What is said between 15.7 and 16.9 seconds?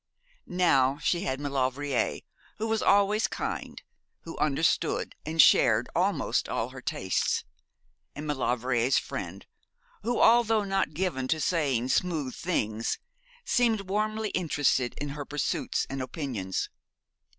and opinions.